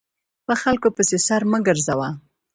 په 0.45 0.53
خلکو 0.61 0.87
پسې 0.95 1.17
سر 1.27 1.41
مه 1.51 1.59
ګرځوه! 1.67 2.09